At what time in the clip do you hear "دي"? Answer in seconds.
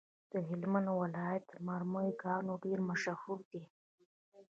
3.51-3.63